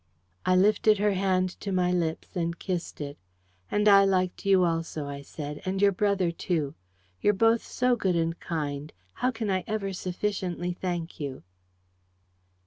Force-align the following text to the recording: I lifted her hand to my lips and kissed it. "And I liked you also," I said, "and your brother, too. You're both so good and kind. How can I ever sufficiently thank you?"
I 0.47 0.55
lifted 0.55 0.97
her 0.97 1.11
hand 1.13 1.49
to 1.59 1.71
my 1.71 1.91
lips 1.91 2.35
and 2.35 2.57
kissed 2.57 3.01
it. 3.01 3.19
"And 3.69 3.87
I 3.87 4.03
liked 4.03 4.47
you 4.47 4.63
also," 4.63 5.05
I 5.05 5.21
said, 5.21 5.61
"and 5.63 5.79
your 5.79 5.91
brother, 5.91 6.31
too. 6.31 6.73
You're 7.21 7.35
both 7.35 7.61
so 7.63 7.95
good 7.95 8.15
and 8.15 8.39
kind. 8.39 8.93
How 9.21 9.29
can 9.29 9.51
I 9.51 9.63
ever 9.67 9.93
sufficiently 9.93 10.73
thank 10.73 11.19
you?" 11.19 11.43